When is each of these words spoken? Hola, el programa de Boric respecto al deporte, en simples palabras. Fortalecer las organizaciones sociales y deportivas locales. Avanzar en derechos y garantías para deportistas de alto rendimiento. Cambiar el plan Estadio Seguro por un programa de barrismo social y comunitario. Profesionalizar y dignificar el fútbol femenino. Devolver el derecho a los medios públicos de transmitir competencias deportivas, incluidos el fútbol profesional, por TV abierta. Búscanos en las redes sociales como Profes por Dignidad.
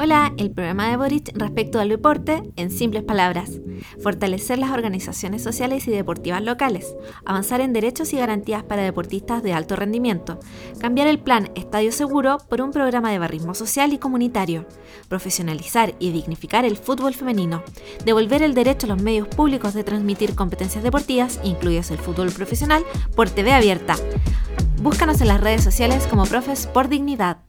Hola, 0.00 0.32
el 0.36 0.52
programa 0.52 0.88
de 0.88 0.96
Boric 0.96 1.32
respecto 1.34 1.80
al 1.80 1.88
deporte, 1.88 2.44
en 2.54 2.70
simples 2.70 3.02
palabras. 3.02 3.50
Fortalecer 4.00 4.56
las 4.56 4.70
organizaciones 4.70 5.42
sociales 5.42 5.88
y 5.88 5.90
deportivas 5.90 6.40
locales. 6.40 6.94
Avanzar 7.24 7.60
en 7.60 7.72
derechos 7.72 8.12
y 8.12 8.18
garantías 8.18 8.62
para 8.62 8.84
deportistas 8.84 9.42
de 9.42 9.54
alto 9.54 9.74
rendimiento. 9.74 10.38
Cambiar 10.78 11.08
el 11.08 11.18
plan 11.18 11.50
Estadio 11.56 11.90
Seguro 11.90 12.38
por 12.48 12.60
un 12.60 12.70
programa 12.70 13.10
de 13.10 13.18
barrismo 13.18 13.54
social 13.54 13.92
y 13.92 13.98
comunitario. 13.98 14.66
Profesionalizar 15.08 15.92
y 15.98 16.12
dignificar 16.12 16.64
el 16.64 16.76
fútbol 16.76 17.12
femenino. 17.12 17.64
Devolver 18.04 18.44
el 18.44 18.54
derecho 18.54 18.86
a 18.86 18.90
los 18.90 19.02
medios 19.02 19.26
públicos 19.26 19.74
de 19.74 19.82
transmitir 19.82 20.36
competencias 20.36 20.84
deportivas, 20.84 21.40
incluidos 21.42 21.90
el 21.90 21.98
fútbol 21.98 22.30
profesional, 22.30 22.84
por 23.16 23.30
TV 23.30 23.52
abierta. 23.52 23.96
Búscanos 24.80 25.20
en 25.22 25.26
las 25.26 25.40
redes 25.40 25.64
sociales 25.64 26.06
como 26.06 26.24
Profes 26.24 26.68
por 26.68 26.88
Dignidad. 26.88 27.47